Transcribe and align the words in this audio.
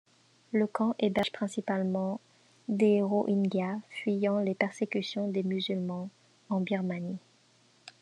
Le 0.51 0.65
camp 0.65 0.95
héberge 0.97 1.31
principalement 1.31 2.19
des 2.67 3.03
Rohingya 3.03 3.81
fuyant 3.91 4.39
les 4.39 4.55
persécutions 4.55 5.27
des 5.27 5.43
musulmans 5.43 6.09
en 6.49 6.59
Birmanie. 6.59 7.19